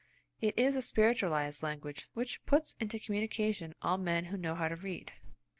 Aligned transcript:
It 0.41 0.57
is 0.57 0.75
a 0.75 0.81
spiritualised 0.81 1.61
language, 1.61 2.09
which 2.15 2.43
puts 2.47 2.75
into 2.79 2.97
communication 2.97 3.75
all 3.83 3.99
men 3.99 4.25
who 4.25 4.35
know 4.37 4.55
how 4.55 4.67
to 4.67 4.75
read. 4.75 5.11